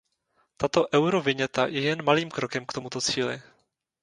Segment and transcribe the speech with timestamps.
[0.57, 3.41] Tato euroviněta je jen malým krokem k tomuto cíli.